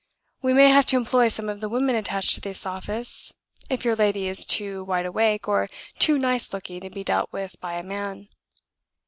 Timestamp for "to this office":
2.33-3.33